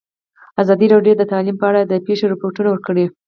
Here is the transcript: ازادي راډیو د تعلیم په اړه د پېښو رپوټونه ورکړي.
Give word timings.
ازادي 0.61 0.87
راډیو 0.93 1.13
د 1.17 1.23
تعلیم 1.31 1.55
په 1.59 1.65
اړه 1.69 1.81
د 1.85 1.93
پېښو 2.05 2.25
رپوټونه 2.33 2.69
ورکړي. 2.71 3.05